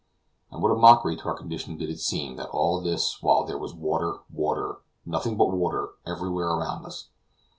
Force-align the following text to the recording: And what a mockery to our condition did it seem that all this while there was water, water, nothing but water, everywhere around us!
And 0.51 0.63
what 0.63 0.71
a 0.71 0.75
mockery 0.75 1.15
to 1.15 1.25
our 1.27 1.35
condition 1.37 1.77
did 1.77 1.91
it 1.91 1.99
seem 1.99 2.35
that 2.37 2.49
all 2.49 2.81
this 2.81 3.21
while 3.21 3.43
there 3.43 3.59
was 3.59 3.75
water, 3.75 4.21
water, 4.33 4.77
nothing 5.05 5.37
but 5.37 5.51
water, 5.51 5.89
everywhere 6.07 6.49
around 6.49 6.87
us! 6.87 7.09